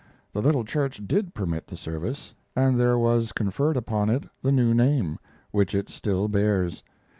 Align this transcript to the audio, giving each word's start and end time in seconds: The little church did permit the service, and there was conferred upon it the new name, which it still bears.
The 0.33 0.41
little 0.41 0.65
church 0.65 1.05
did 1.07 1.35
permit 1.35 1.67
the 1.67 1.77
service, 1.77 2.33
and 2.55 2.75
there 2.79 2.97
was 2.97 3.31
conferred 3.31 3.77
upon 3.77 4.09
it 4.09 4.23
the 4.41 4.51
new 4.51 4.73
name, 4.73 5.19
which 5.51 5.75
it 5.75 5.91
still 5.91 6.27
bears. 6.27 6.81